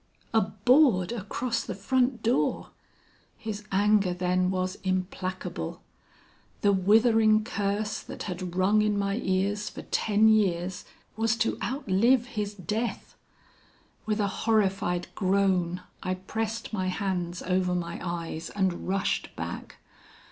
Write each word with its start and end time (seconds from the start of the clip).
"A 0.33 0.41
board 0.41 1.11
across 1.11 1.63
the 1.63 1.75
front 1.75 2.23
door! 2.23 2.69
His 3.37 3.63
anger 3.71 4.15
then 4.15 4.49
was 4.49 4.79
implacable. 4.83 5.83
The 6.61 6.71
withering 6.73 7.43
curse 7.43 7.99
that 8.01 8.23
had 8.23 8.55
rung 8.55 8.81
in 8.81 8.97
my 8.97 9.17
ears 9.17 9.69
for 9.69 9.83
ten 9.83 10.27
years, 10.27 10.85
was 11.15 11.35
to 11.35 11.55
outlive 11.61 12.25
his 12.29 12.55
death! 12.55 13.15
With 14.07 14.19
a 14.19 14.27
horrified 14.41 15.05
groan, 15.13 15.83
I 16.01 16.15
pressed 16.15 16.73
my 16.73 16.87
hands 16.87 17.43
over 17.43 17.75
my 17.75 17.99
eyes 18.03 18.49
and 18.49 18.87
rushed 18.87 19.35
back. 19.35 19.75